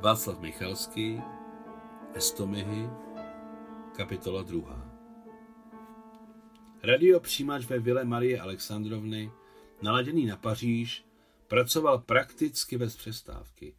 [0.00, 1.20] Václav Michalský,
[2.14, 2.90] Estomihy,
[3.96, 4.90] kapitola 2.
[6.82, 9.30] Radio přijímač ve vile Marie Alexandrovny,
[9.82, 11.04] naladěný na Paříž,
[11.48, 13.74] pracoval prakticky bez přestávky.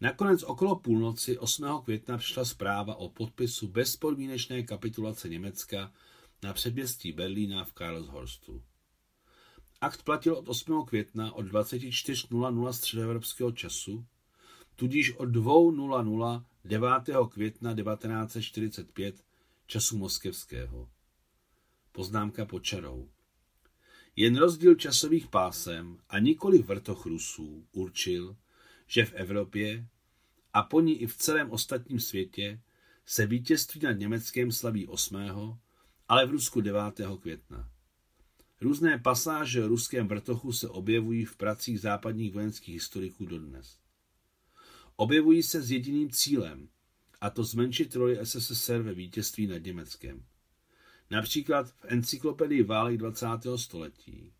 [0.00, 1.82] Nakonec okolo půlnoci 8.
[1.84, 5.92] května přišla zpráva o podpisu bezpodmínečné kapitulace Německa
[6.42, 8.62] na předměstí Berlína v Karlshorstu.
[9.80, 10.84] Akt platil od 8.
[10.86, 14.06] května od 24.00 středoevropského času,
[14.76, 16.88] tudíž od 2.00 9.
[17.30, 19.24] května 1945
[19.66, 20.88] času moskevského.
[21.92, 23.08] Poznámka pod čarou.
[24.16, 28.36] Jen rozdíl časových pásem a nikoli vrtoch Rusů určil,
[28.86, 29.88] že v Evropě
[30.52, 32.60] a po ní i v celém ostatním světě
[33.06, 35.16] se vítězství nad Německém slaví 8.
[36.08, 37.00] ale v Rusku 9.
[37.20, 37.70] května.
[38.60, 43.85] Různé pasáže o ruském vrtochu se objevují v pracích západních vojenských historiků dodnes.
[44.96, 46.68] Objevují se s jediným cílem,
[47.20, 50.24] a to zmenšit roli SSSR ve vítězství nad Německem.
[51.10, 53.26] Například v encyklopedii válek 20.
[53.56, 54.32] století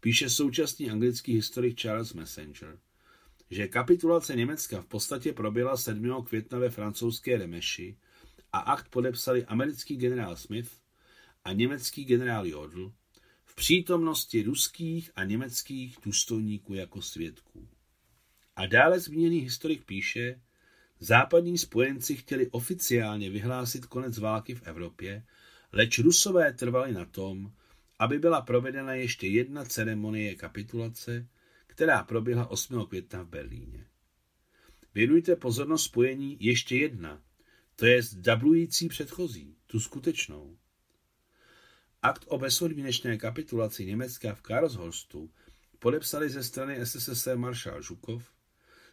[0.00, 2.78] píše současný anglický historik Charles Messenger,
[3.50, 6.24] že kapitulace Německa v podstatě proběhla 7.
[6.24, 7.96] května ve francouzské Remeši
[8.52, 10.70] a akt podepsali americký generál Smith
[11.44, 12.92] a německý generál Jodl
[13.44, 17.68] v přítomnosti ruských a německých důstojníků jako svědků.
[18.62, 20.40] A dále zmíněný historik píše,
[21.00, 25.24] západní spojenci chtěli oficiálně vyhlásit konec války v Evropě,
[25.72, 27.52] leč Rusové trvali na tom,
[27.98, 31.28] aby byla provedena ještě jedna ceremonie kapitulace,
[31.66, 32.86] která proběhla 8.
[32.86, 33.86] května v Berlíně.
[34.94, 37.22] Věnujte pozornost spojení ještě jedna,
[37.76, 40.56] to je zdablující předchozí, tu skutečnou.
[42.02, 45.30] Akt o bezpodmínečné kapitulaci Německa v Karlshorstu
[45.78, 48.32] podepsali ze strany SSSR maršál Žukov,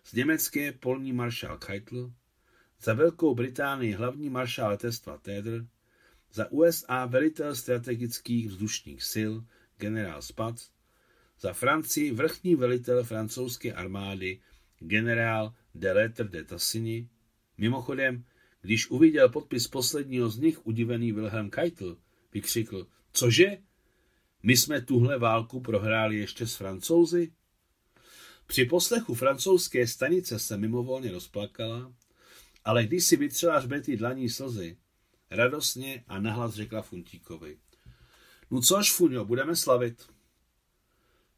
[0.04, 2.14] z německé polní maršál Keitel,
[2.82, 5.66] za Velkou Británii hlavní maršál letectva Tedr,
[6.34, 9.34] za USA velitel strategických vzdušních sil
[9.78, 10.70] generál Spatz,
[11.40, 14.40] za Francii vrchní velitel francouzské armády
[14.80, 17.10] generál de Lettre de Tassini.
[17.58, 18.24] Mimochodem,
[18.62, 21.98] když uviděl podpis posledního z nich, udivený Wilhelm Keitel,
[22.34, 23.58] vykřikl, cože?
[24.44, 27.32] My jsme tuhle válku prohráli ještě s francouzi?
[28.50, 31.94] Při poslechu francouzské stanice se mimovolně rozplakala,
[32.66, 34.78] ale když si vytřela hřbety dlaní slzy,
[35.32, 37.58] radostně a nahlas řekla Funtíkovi.
[38.52, 40.08] No což, Funio, budeme slavit.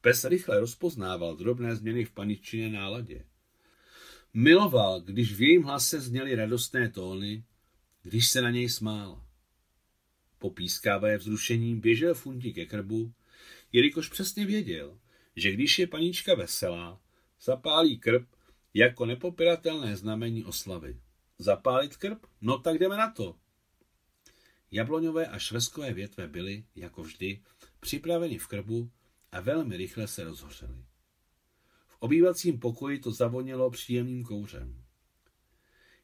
[0.02, 3.26] Pes rychle rozpoznával drobné změny v paniččině náladě.
[4.34, 7.44] Miloval, když v jejím hlase zněly radostné tóny,
[8.04, 9.26] když se na něj smála.
[10.40, 13.14] Po pískávé vzrušení běžel Funtík ke krbu,
[13.72, 15.00] jelikož přesně věděl,
[15.36, 17.01] že když je panička veselá,
[17.44, 18.28] zapálí krb
[18.74, 21.02] jako nepopiratelné znamení oslavy.
[21.38, 22.26] Zapálit krb?
[22.42, 23.36] No tak jdeme na to.
[24.72, 27.42] Jabloňové a šveskové větve byly, jako vždy,
[27.80, 28.92] připraveny v krbu
[29.32, 30.86] a velmi rychle se rozhořely.
[31.88, 34.84] V obývacím pokoji to zavonilo příjemným kouřem.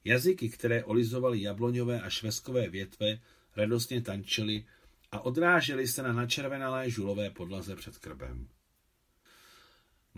[0.04, 3.20] Jazyky, které olizovaly jabloňové a šveskové větve,
[3.56, 4.66] radostně tančily
[5.12, 8.48] a odrážely se na načervenalé žulové podlaze před krbem.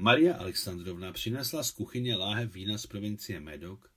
[0.02, 3.92] Maria Alexandrovna přinesla z kuchyně láhev vína z provincie Medok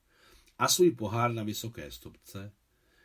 [0.59, 2.53] a svůj pohár na vysoké stopce,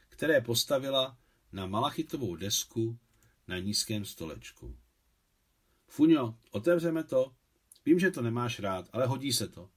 [0.09, 1.17] které postavila
[1.51, 2.99] na malachitovou desku
[3.47, 4.77] na nízkém stolečku.
[5.87, 7.35] Fuňo, otevřeme to.
[7.85, 9.69] Vím, že to nemáš rád, ale hodí se to.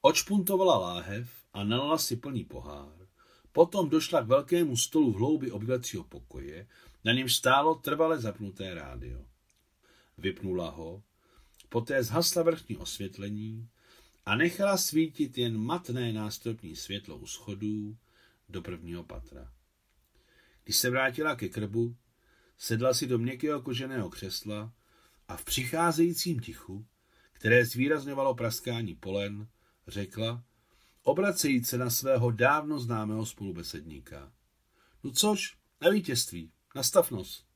[0.00, 3.06] Očpuntovala láhev a nalala si plný pohár.
[3.52, 6.68] Potom došla k velkému stolu v hloubi obyvacího pokoje,
[7.04, 9.24] na něm stálo trvale zapnuté rádio.
[10.18, 11.02] Vypnula ho,
[11.70, 13.68] poté zhasla vrchní osvětlení
[14.26, 17.96] a nechala svítit jen matné nástropní světlo u schodů
[18.48, 19.52] do prvního patra.
[20.64, 21.96] Když se vrátila ke krbu,
[22.58, 24.72] sedla si do měkkého koženého křesla
[25.28, 26.86] a v přicházejícím tichu,
[27.32, 29.48] které zvýrazňovalo praskání polen,
[29.88, 30.44] řekla,
[31.02, 34.32] obracejíc se na svého dávno známého spolubesedníka.
[35.04, 37.49] No což, na vítězství, na stavnost.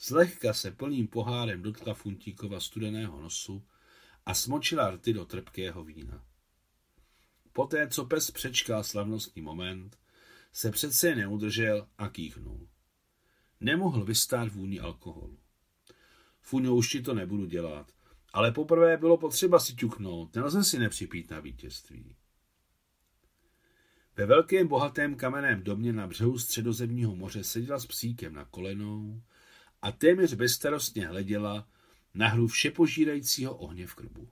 [0.00, 3.66] Zlehka se plným pohárem dotkla Funtíkova studeného nosu
[4.26, 6.24] a smočila rty do trpkého vína.
[7.52, 9.98] Poté, co pes přečkal slavnostní moment,
[10.52, 12.68] se přece neudržel a kýchnul.
[13.60, 15.38] Nemohl vystát vůni alkoholu.
[16.40, 17.92] Fuňo, už ti to nebudu dělat,
[18.32, 22.16] ale poprvé bylo potřeba si ťuknout, nelze si nepřipít na vítězství.
[24.16, 29.22] Ve velkém bohatém kamenném domě na břehu středozemního moře seděla s psíkem na kolenou
[29.82, 31.68] a téměř bezstarostně hleděla
[32.14, 34.28] na hru všepožírajícího ohně v krbu.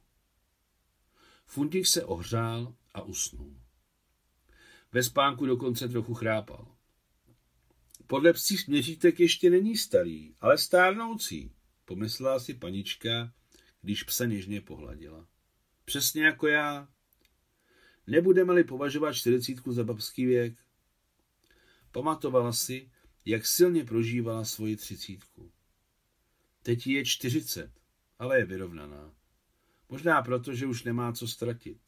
[1.46, 3.60] Fundík se ohřál a usnul.
[4.92, 6.76] Ve spánku dokonce trochu chrápal.
[8.06, 11.52] Podle psích měřítek ještě není starý, ale stárnoucí,
[11.84, 13.32] pomyslela si panička,
[13.82, 15.26] když psa něžně pohladila.
[15.84, 16.88] Přesně jako já.
[18.06, 20.54] Nebudeme-li považovat čtyřicítku za babský věk?
[21.92, 22.90] Pamatovala si,
[23.26, 25.52] jak silně prožívala svoji třicítku.
[26.62, 27.70] Teď je čtyřicet,
[28.18, 29.14] ale je vyrovnaná.
[29.88, 31.78] Možná proto, že už nemá co ztratit.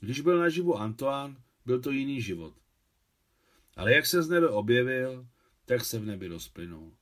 [0.00, 1.36] Když byl naživu Antoine,
[1.66, 2.54] byl to jiný život.
[3.76, 5.28] Ale jak se z nebe objevil,
[5.64, 6.92] tak se v nebi rozplynul.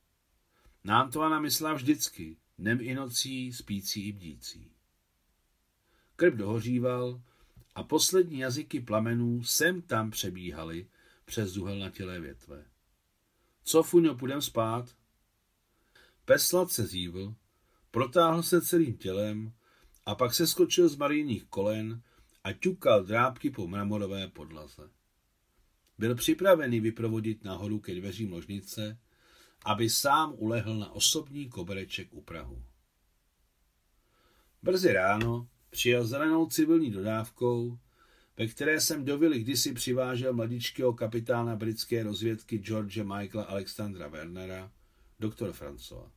[0.83, 4.71] Na Antoana myslela vždycky, dnem i nocí, spící i bdící.
[6.15, 7.21] Krb dohoříval
[7.75, 10.87] a poslední jazyky plamenů sem tam přebíhaly
[11.25, 12.65] přes zuhelnatělé větve.
[13.67, 14.95] Co, Fuňo, půjdem spát?
[16.25, 17.35] Pes se zívl,
[17.91, 19.53] protáhl se celým tělem
[20.05, 22.01] a pak se skočil z marijních kolen
[22.43, 24.89] a ťukal drápky po mramorové podlaze.
[25.97, 28.99] Byl připravený vyprovodit nahoru ke dveřím ložnice,
[29.65, 32.63] aby sám ulehl na osobní kobereček u Prahu.
[34.61, 37.79] Brzy ráno přijel zelenou civilní dodávkou,
[38.37, 44.71] ve které jsem do vily kdysi přivážel mladičkého kapitána britské rozvědky George Michaela Alexandra Wernera,
[45.19, 46.09] doktor François.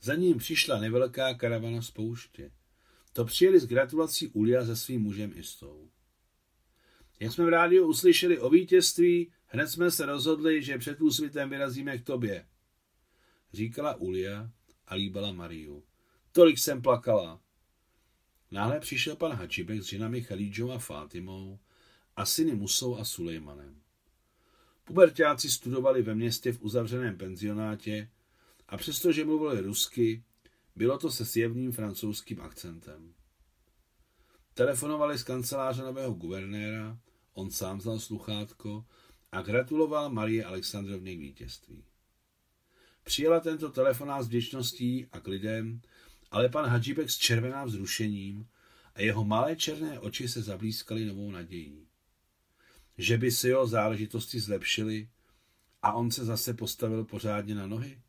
[0.00, 2.50] Za ním přišla nevelká karavana z pouště.
[3.12, 5.90] To přijeli s gratulací Ulia se svým mužem Istou.
[7.20, 11.98] Jak jsme v rádiu uslyšeli o vítězství, hned jsme se rozhodli, že před úsvitem vyrazíme
[11.98, 12.46] k tobě.
[13.52, 14.50] Říkala Ulia
[14.86, 15.84] a líbala Mariu.
[16.32, 17.40] Tolik jsem plakala.
[18.56, 21.58] Náhle přišel pan Hačibek s ženami Chalídžou a Fátimou
[22.16, 23.80] a syny Musou a Sulejmanem.
[24.84, 28.10] Pubertáci studovali ve městě v uzavřeném penzionátě
[28.68, 30.22] a přestože mluvili rusky,
[30.76, 33.14] bylo to se sjevným francouzským akcentem.
[34.54, 36.98] Telefonovali z kanceláře nového guvernéra,
[37.34, 38.84] on sám vzal sluchátko
[39.32, 41.84] a gratuloval Marie Alexandrovně k vítězství.
[43.04, 45.80] Přijela tento telefonát s vděčností a klidem,
[46.30, 48.48] ale pan Hadžibek s červená vzrušením
[48.94, 51.86] a jeho malé černé oči se zablízkaly novou nadějí.
[52.98, 55.08] Že by se jeho záležitosti zlepšily
[55.82, 58.00] a on se zase postavil pořádně na nohy?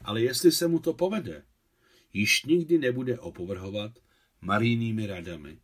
[0.00, 1.42] Ale jestli se mu to povede,
[2.12, 3.98] již nikdy nebude opovrhovat
[4.40, 5.58] marijnými radami.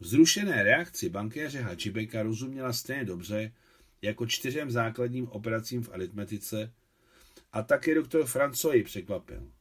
[0.00, 3.52] Vzrušené reakci bankéře Hadžibeka rozuměla stejně dobře
[4.02, 6.74] jako čtyřem základním operacím v aritmetice
[7.52, 9.52] a také doktor Francoji překvapil.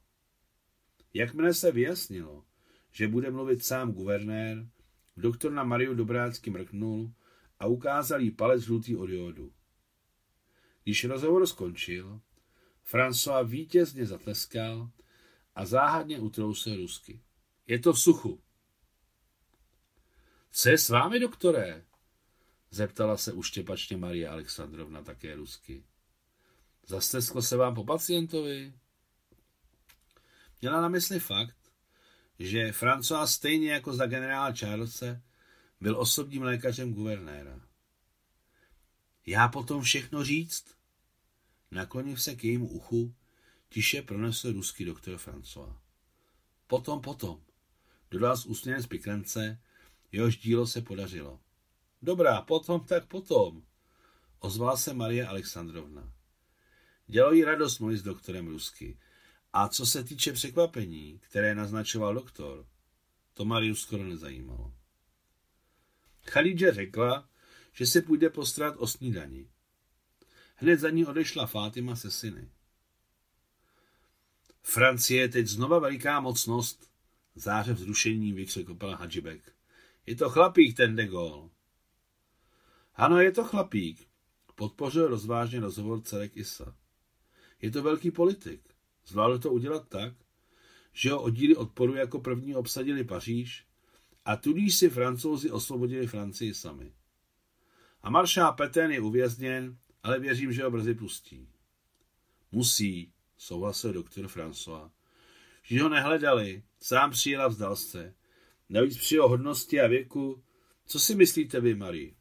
[1.14, 2.46] Jakmile se vyjasnilo,
[2.92, 4.70] že bude mluvit sám guvernér,
[5.18, 7.14] doktor na Mariu Dobrácky mrknul
[7.60, 9.54] a ukázal jí palec žlutý od jodu.
[10.84, 12.22] Když rozhovor skončil,
[12.92, 14.90] François vítězně zatleskal
[15.56, 17.22] a záhadně utrousil rusky.
[17.68, 18.42] Je to v suchu.
[20.52, 21.86] Co je s vámi, doktore?
[22.72, 25.84] Zeptala se uštěpačně Marie Alexandrovna také rusky.
[26.88, 28.74] Zastesklo se vám po pacientovi?
[30.62, 31.56] Měla na mysli fakt,
[32.40, 35.22] že François stejně jako za generála Charlesa
[35.82, 37.62] byl osobním lékařem guvernéra.
[39.26, 40.66] Já potom všechno říct?
[41.72, 43.16] Nakloniv se k jejímu uchu,
[43.70, 45.76] tiše pronesl ruský doktor François.
[46.68, 47.42] Potom, potom,
[48.12, 49.62] dodal s úsměvem z pikance,
[50.12, 51.39] jehož dílo se podařilo.
[52.01, 53.63] Dobrá, potom, tak potom,
[54.39, 56.13] ozvala se Marie Alexandrovna.
[57.08, 58.98] Dělo jí radost mluvit s doktorem rusky.
[59.53, 62.65] A co se týče překvapení, které naznačoval doktor,
[63.34, 64.74] to Mariu skoro nezajímalo.
[66.25, 67.29] Chalídže řekla,
[67.74, 69.50] že se půjde postrat o snídani.
[70.56, 72.50] Hned za ní odešla Fátima se syny.
[74.62, 76.91] Francie je teď znova veliká mocnost,
[77.36, 79.53] záře vzrušení vykřekl pan Hadžibek.
[80.06, 81.50] Je to chlapík ten de Gaulle.
[82.96, 84.08] Ano, je to chlapík,
[84.56, 86.75] podpořil rozvážně rozhovor Cerek Isa.
[87.62, 88.62] Je to velký politik.
[89.06, 90.13] Zvládl to udělat tak,
[90.94, 93.65] že ho oddíly odporu jako první obsadili Paříž
[94.25, 96.94] a tudíž si francouzi osvobodili Francii sami.
[98.01, 101.50] A maršál Petain je uvězněn ale věřím, že ho brzy pustí.
[102.51, 104.91] Musí, souhlasil doktor François.
[105.63, 108.13] Že ho nehledali, sám přijela vzdal se.
[108.70, 110.44] Navíc při jeho hodnosti a věku.
[110.86, 112.13] Co si myslíte vy, Marie?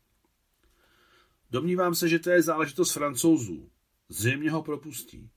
[1.51, 3.71] Domnívám se, že to je záležitost francouzů.
[4.09, 5.31] Zřejmě ho propustí.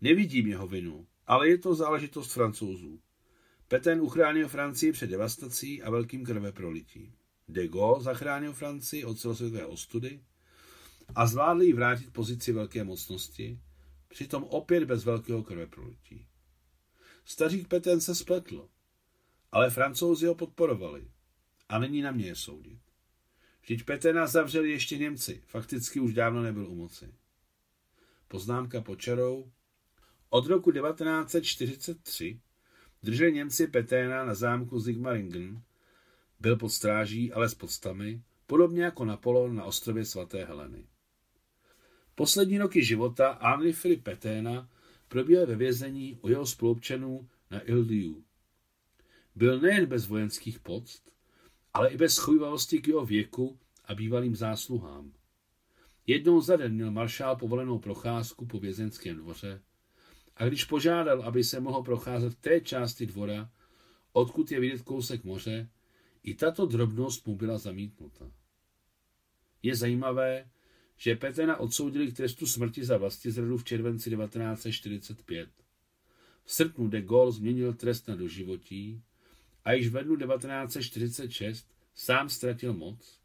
[0.00, 3.00] Nevidím jeho vinu, ale je to záležitost francouzů.
[3.68, 7.12] Petain uchránil Francii před devastací a velkým krveprolitím.
[7.48, 10.20] De Gaulle zachránil Francii od celosvětové ostudy
[11.14, 13.60] a zvládli jí vrátit pozici velké mocnosti,
[14.08, 16.26] přitom opět bez velkého krveprolití.
[17.24, 18.68] Stařík Peten se spletl,
[19.52, 21.08] Ale francouzi ho podporovali.
[21.68, 22.80] A není na mě je soudit.
[23.62, 27.14] Vždyť Petena zavřeli ještě Němci, fakticky už dávno nebyl u moci.
[28.28, 29.52] Poznámka počarou.
[30.30, 32.40] Od roku 1943
[33.02, 35.62] drželi Němci Peténa na zámku Sigmaringen,
[36.40, 40.86] byl pod stráží, ale s podstami, podobně jako Napoleon na ostrově svaté Heleny.
[42.14, 44.68] Poslední roky života Henri Philippe Peténa
[45.08, 48.24] probíhal ve vězení u jeho spolupčanů na Ildiu.
[49.34, 51.02] Byl nejen bez vojenských poct,
[51.74, 55.12] ale i bez chojvavosti k jeho věku a bývalým zásluhám.
[56.06, 59.62] Jednou za den měl maršál povolenou procházku po vězenském dvoře
[60.36, 63.50] a když požádal, aby se mohl procházet v té části dvora,
[64.12, 65.68] odkud je vidět kousek moře,
[66.22, 68.30] i tato drobnost mu byla zamítnuta.
[69.62, 70.50] Je zajímavé,
[70.96, 75.50] že Petena odsoudili k trestu smrti za vlastizradu v červenci 1945.
[76.44, 79.02] V srpnu de Gaulle změnil trest na doživotí
[79.64, 83.20] a již v lednu 1946 sám ztratil moc,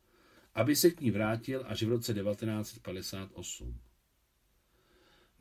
[0.54, 3.80] aby se k ní vrátil až v roce 1958.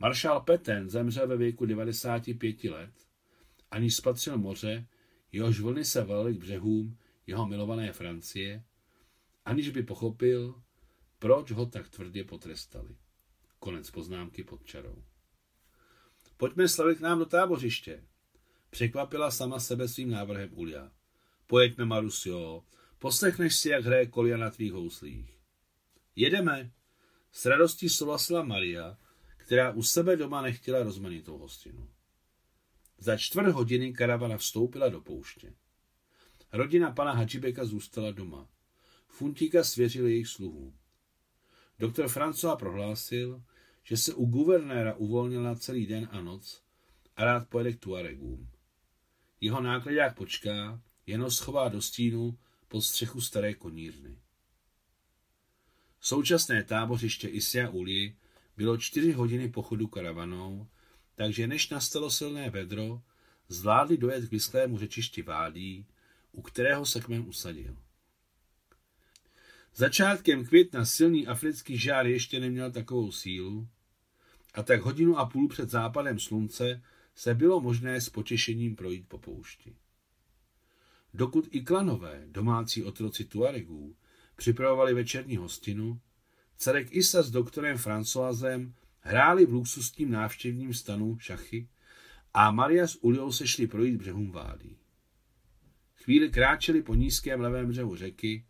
[0.01, 2.91] Maršál Peten zemřel ve věku 95 let,
[3.71, 4.87] aniž spatřil moře,
[5.31, 8.63] jehož vlny se valily k břehům jeho milované Francie,
[9.45, 10.61] aniž by pochopil,
[11.19, 12.95] proč ho tak tvrdě potrestali.
[13.59, 15.03] Konec poznámky pod čarou.
[16.37, 18.03] Pojďme slavit k nám do tábořiště.
[18.69, 20.91] Překvapila sama sebe svým návrhem Ulia.
[21.47, 22.63] Pojeďme, Marusio,
[22.99, 25.39] poslechneš si, jak hraje Kolia na tvých houslích.
[26.15, 26.71] Jedeme.
[27.31, 28.97] S radostí souhlasila Maria,
[29.45, 31.89] která u sebe doma nechtěla rozmanitou hostinu.
[32.97, 35.53] Za čtvrt hodiny karavana vstoupila do pouště.
[36.51, 38.47] Rodina pana Hadžibeka zůstala doma.
[39.07, 40.77] Funtíka svěřil jejich sluhům.
[41.79, 43.43] Doktor François prohlásil,
[43.83, 46.63] že se u guvernéra uvolnil na celý den a noc
[47.15, 48.49] a rád pojede k Tuaregům.
[49.41, 54.17] Jeho nákladák počká, jen schová do stínu pod střechu staré konírny.
[56.01, 58.15] Současné tábořiště Isia Uli
[58.61, 60.67] bylo čtyři hodiny pochodu karavanou,
[61.15, 63.01] takže než nastalo silné vedro,
[63.47, 65.85] zvládli dojet k vyschlému řečišti Vádí,
[66.31, 67.77] u kterého se kmen usadil.
[69.75, 73.67] Začátkem května silný africký žár ještě neměl takovou sílu
[74.53, 76.81] a tak hodinu a půl před západem slunce
[77.15, 79.75] se bylo možné s potěšením projít po poušti.
[81.13, 83.95] Dokud i klanové, domácí otroci Tuaregů,
[84.35, 85.99] připravovali večerní hostinu,
[86.61, 91.69] Cerek Isa s doktorem Francoisem hráli v luxusním návštěvním stanu šachy
[92.33, 94.77] a Maria s Uliou se šli projít břehům vádí.
[95.95, 98.45] Chvíli kráčeli po nízkém levém břehu řeky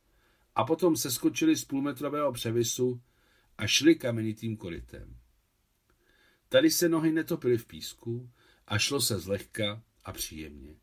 [0.55, 3.01] a potom seskočili z půlmetrového převisu
[3.57, 5.17] a šli kamenitým korytem.
[6.49, 8.29] Tady se nohy netopily v písku
[8.67, 10.75] a šlo se zlehka a příjemně.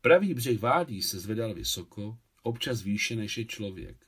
[0.00, 4.05] Pravý břeh vádí se zvedal vysoko, občas výše než je člověk.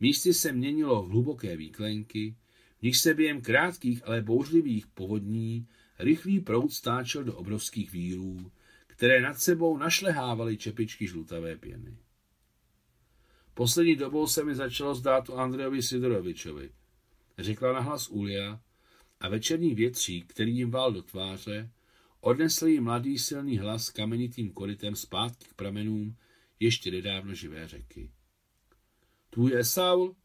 [0.00, 2.36] Místy se měnilo v hluboké výklenky,
[2.78, 5.66] v nich se během krátkých, ale bouřlivých povodní
[5.98, 8.52] rychlý proud stáčel do obrovských vírů,
[8.86, 11.96] které nad sebou našlehávaly čepičky žlutavé pěny.
[13.54, 16.70] Poslední dobou se mi začalo zdát o Andrejovi Sidorovičovi,
[17.38, 18.60] řekla nahlas Ulia
[19.20, 21.70] a večerní větří, který jim vál do tváře,
[22.20, 26.16] odnesl jí mladý silný hlas kamenitým korytem zpátky k pramenům
[26.60, 28.10] ještě nedávno živé řeky.
[29.30, 30.16] Tvůj je Saul?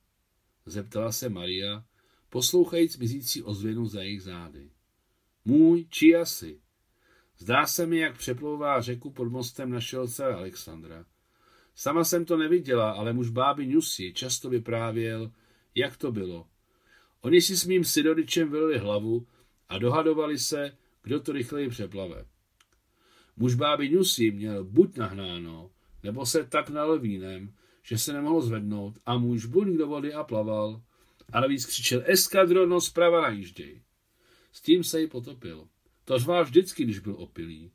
[0.65, 1.86] zeptala se Maria,
[2.29, 4.69] poslouchajíc mizící ozvěnu za jejich zády.
[5.45, 6.62] Můj či asi?
[7.38, 11.05] Zdá se mi, jak přeplouvá řeku pod mostem našeho otce Alexandra.
[11.75, 15.31] Sama jsem to neviděla, ale muž báby Newsy často vyprávěl,
[15.75, 16.48] jak to bylo.
[17.22, 19.27] Oni si s mým Sidoričem vylili hlavu
[19.69, 22.25] a dohadovali se, kdo to rychleji přeplave.
[23.38, 25.72] Muž báby Newsy měl buď nahnáno,
[26.03, 30.23] nebo se tak nalil vínem, že se nemohl zvednout a muž buď do vody a
[30.23, 30.81] plaval
[31.33, 33.81] a navíc křičel eskadrono zprava najížděj.
[34.51, 35.67] S tím se jí potopil.
[36.05, 37.71] To řval vždycky, když byl opilý.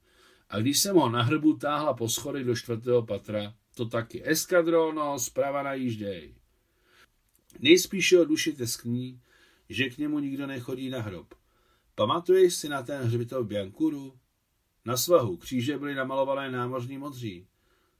[0.48, 5.18] A když jsem ho na hrbu táhla po schody do čtvrtého patra, to taky eskadrono,
[5.18, 6.34] zprava najížděj.
[7.58, 9.20] Nejspíše o duši teskní,
[9.68, 11.34] že k němu nikdo nechodí na hrob.
[11.94, 14.18] Pamatuješ si na ten hřbitov Biankuru?
[14.84, 17.46] Na svahu kříže byly namalované námořní modří.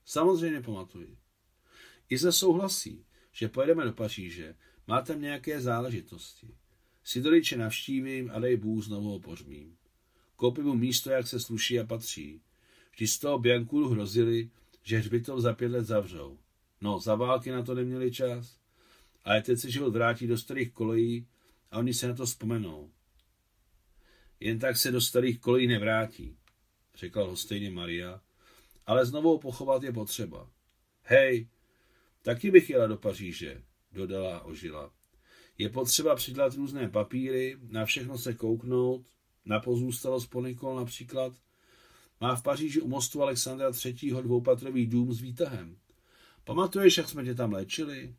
[0.05, 1.17] Samozřejmě pamatuji.
[2.09, 4.55] Iza souhlasí, že pojedeme do Paříže,
[4.87, 6.49] má tam nějaké záležitosti.
[7.05, 9.77] Sidoriče navštívím a dej Bůh znovu ho pořmím.
[10.37, 12.41] Koupím mu místo, jak se sluší a patří.
[12.93, 14.51] Vždy z toho Biankuru hrozili,
[14.83, 16.39] že hřbitov za pět let zavřou.
[16.81, 18.59] No, za války na to neměli čas.
[19.25, 21.27] Ale teď se život vrátí do starých kolejí
[21.71, 22.91] a oni se na to vzpomenou.
[24.41, 26.37] Jen tak se do starých kolejí nevrátí,
[26.95, 28.21] řekla ho stejně Maria
[28.89, 30.51] ale znovu pochovat je potřeba.
[31.03, 31.49] Hej,
[32.29, 34.93] taky bych jela do Paříže, dodala ožila.
[35.59, 39.07] Je potřeba přidělat různé papíry, na všechno se kouknout,
[39.45, 41.33] na pozůstalost Ponikol například.
[42.21, 44.11] Má v Paříži u mostu Alexandra III.
[44.23, 45.77] dvoupatrový dům s výtahem.
[46.45, 48.15] Pamatuješ, jak jsme tě tam léčili?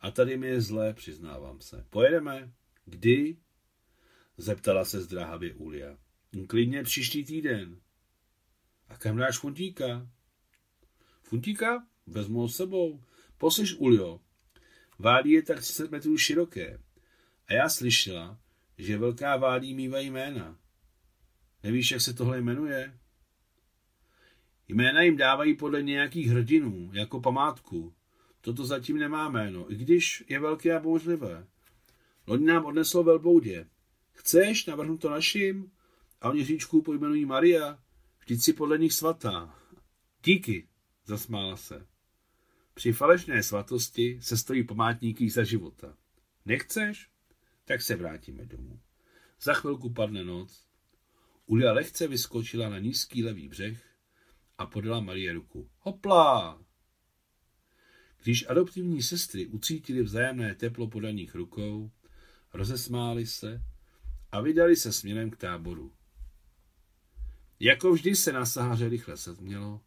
[0.00, 1.86] A tady mi je zlé, přiznávám se.
[1.90, 2.52] Pojedeme?
[2.84, 3.36] Kdy?
[4.36, 5.98] Zeptala se zdráhavě Ulia.
[6.46, 7.80] Klidně příští týden.
[8.88, 10.08] A kam dáš funtíka?
[11.22, 11.86] Funtíka?
[12.10, 13.02] Vezmu ho sebou.
[13.38, 14.20] Poslyš, Ulio,
[14.98, 16.80] vádí je tak 30 metrů široké.
[17.46, 18.40] A já slyšela,
[18.78, 20.58] že velká vádí mývají jména.
[21.62, 22.98] Nevíš, jak se tohle jmenuje?
[24.68, 27.94] Jména jim dávají podle nějakých hrdinů, jako památku.
[28.40, 31.46] Toto zatím nemá jméno, i když je velké a bouřlivé.
[32.26, 33.66] Loni nám odneslo velboudě.
[34.12, 35.70] Chceš navrhnout to našim?
[36.20, 37.78] A oni říčku pojmenují Maria.
[38.20, 39.58] Vždyť si podle nich svatá.
[40.24, 40.68] Díky,
[41.04, 41.86] zasmála se.
[42.78, 45.96] Při falešné svatosti se stojí památníky za života.
[46.44, 47.10] Nechceš?
[47.64, 48.80] Tak se vrátíme domů.
[49.42, 50.66] Za chvilku padne noc.
[51.46, 53.84] Ulia lehce vyskočila na nízký levý břeh
[54.58, 55.70] a podala Marie ruku.
[55.78, 56.62] Hopla!
[58.22, 61.90] Když adoptivní sestry ucítili vzájemné teplo podaných rukou,
[62.54, 63.62] rozesmáli se
[64.32, 65.92] a vydali se směrem k táboru.
[67.60, 69.80] Jako vždy se na Sahaře rychle setmělo,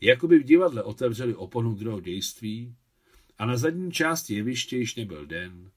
[0.00, 2.74] jako by v divadle otevřeli oponu druhého dějství
[3.38, 5.70] a na zadní části jeviště již nebyl den,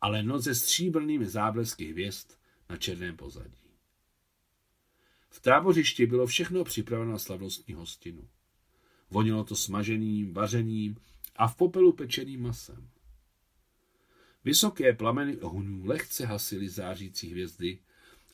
[0.00, 2.30] ale noc se stříbrnými záblesky hvězd
[2.70, 3.66] na černém pozadí.
[5.28, 8.28] V tábořišti bylo všechno připraveno na slavnostní hostinu.
[9.10, 10.96] Vonilo to smaženým, vařeným
[11.36, 12.88] a v popelu pečeným masem.
[14.44, 17.78] Vysoké plameny ohňů lehce hasily zářící hvězdy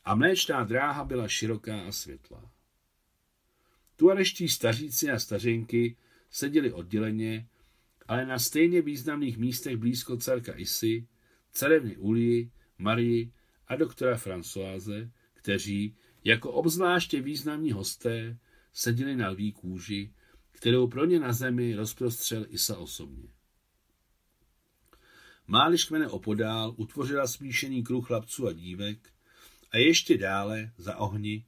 [0.05, 2.51] a mléčná dráha byla široká a světlá.
[4.03, 5.97] Tuareští staříci a stařenky
[6.31, 7.49] seděli odděleně,
[8.09, 11.07] ale na stejně významných místech blízko dcerka Isy,
[11.53, 13.33] cerevny Ulii, Marii
[13.69, 18.39] a doktora Françoise, kteří, jako obzvláště významní hosté,
[18.73, 20.13] seděli na lví kůži,
[20.51, 23.29] kterou pro ně na zemi rozprostřel Isa osobně.
[25.47, 29.13] Máliš kmene opodál utvořila smíšený kruh chlapců a dívek
[29.71, 31.45] a ještě dále, za ohni,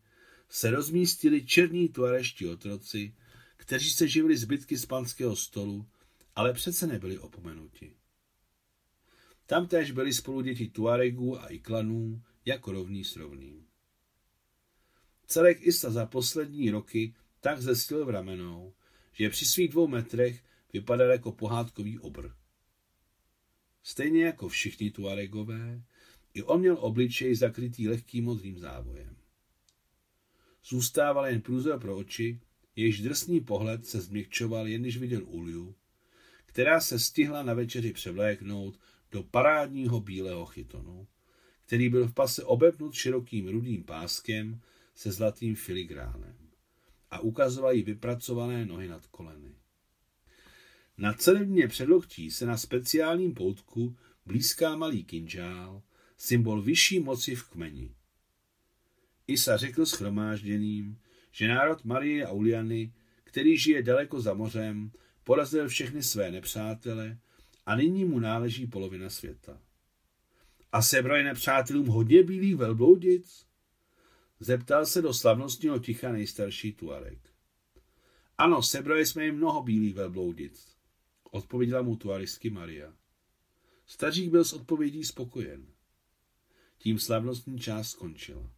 [0.55, 3.15] se rozmístili černí tuareští otroci,
[3.57, 5.87] kteří se živili zbytky z panského stolu,
[6.37, 7.97] ale přece nebyli opomenuti.
[9.47, 13.67] Tam též byli spolu děti Tuaregů a Iklanů jako rovný s rovným.
[15.27, 18.75] Celek Isa za poslední roky tak zestil v ramenou,
[19.13, 22.31] že při svých dvou metrech vypadal jako pohádkový obr.
[23.83, 25.83] Stejně jako všichni Tuaregové,
[26.35, 29.24] i on měl obličej zakrytý lehkým modrým závojem.
[30.65, 32.41] Zůstával jen průzor pro oči,
[32.77, 35.75] jejíž drsný pohled se změkčoval, jen když viděl Uliu,
[36.47, 38.79] která se stihla na večeři převléknout
[39.13, 41.07] do parádního bílého chytonu,
[41.67, 44.61] který byl v pase obepnut širokým rudým páskem
[44.95, 46.37] se zlatým filigránem
[47.11, 49.55] a ukazoval jí vypracované nohy nad koleny.
[50.99, 53.97] Na celebně předloktí se na speciálním poutku
[54.27, 55.83] blízká malý kinžál,
[56.17, 57.95] symbol vyšší moci v kmeni.
[59.27, 60.99] Isa řekl schromážděným,
[61.33, 62.93] že národ Marie a Uliany,
[63.25, 64.91] který žije daleko za mořem,
[65.25, 67.19] porazil všechny své nepřátele
[67.67, 69.61] a nyní mu náleží polovina světa.
[70.73, 73.47] A sebral nepřátelům hodně bílých velbloudic?
[74.41, 77.19] Zeptal se do slavnostního ticha nejstarší Tuareg.
[78.39, 80.77] Ano, sebrali jsme jim mnoho bílých velbloudic,
[81.31, 82.93] odpověděla mu tuarisky Maria.
[83.87, 85.67] Stařík byl s odpovědí spokojen.
[86.79, 88.54] Tím slavnostní část skončila.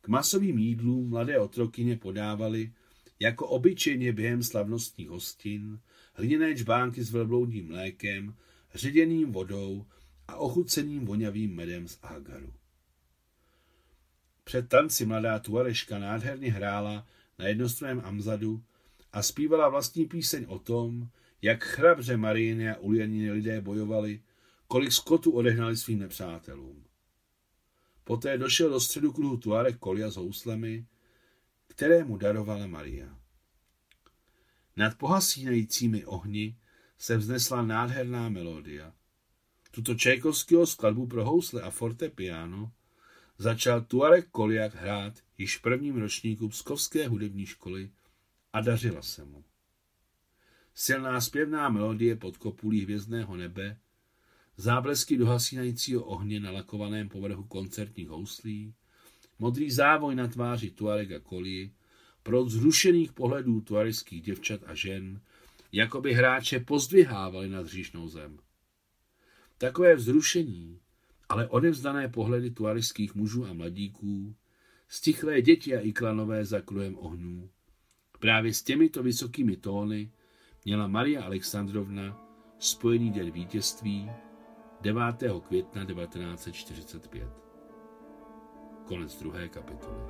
[0.00, 2.72] K masovým jídlům mladé otrokyně podávali,
[3.20, 5.80] jako obyčejně během slavnostních hostin,
[6.14, 8.34] hliněné čbánky s velbloudním mlékem,
[8.74, 9.86] ředěným vodou
[10.28, 12.52] a ochuceným voňavým medem z Agaru.
[14.44, 17.06] Před tanci mladá tuareška nádherně hrála
[17.38, 18.62] na jednostranném amzadu
[19.12, 21.08] a zpívala vlastní píseň o tom,
[21.42, 24.20] jak chrabře Marijiny a Ulianiny lidé bojovali,
[24.68, 26.84] kolik skotu odehnali svým nepřátelům.
[28.10, 30.86] Poté došel do středu kruhu Tuarek Kolia s houslemi,
[31.66, 33.18] které mu darovala Maria.
[34.76, 36.56] Nad pohasínajícími ohni
[36.98, 38.92] se vznesla nádherná melodia.
[39.70, 42.72] Tuto čajkovského skladbu pro housle a fortepiano
[43.38, 47.90] začal Tuarek Koliak hrát již v prvním ročníku Pskovské hudební školy
[48.52, 49.44] a dařila se mu.
[50.74, 53.78] Silná zpěvná melodie pod kopulí hvězdného nebe
[54.60, 58.74] záblesky dohasínajícího ohně na lakovaném povrchu koncertních houslí,
[59.38, 61.72] modrý závoj na tváři Tuarega Kolí,
[62.22, 65.20] pro zrušených pohledů tuariských děvčat a žen,
[65.72, 68.38] jako by hráče pozdvihávali nad říšnou zem.
[69.58, 70.78] Takové vzrušení,
[71.28, 74.34] ale odevzdané pohledy tuariských mužů a mladíků,
[74.88, 77.50] stichlé děti a iklanové za kruhem ohňů,
[78.18, 80.10] právě s těmito vysokými tóny
[80.64, 82.26] měla Maria Alexandrovna
[82.58, 84.10] spojený den vítězství
[84.80, 85.00] 9.
[85.48, 87.28] května 1945.
[88.84, 90.00] Konec druhé kapitoly.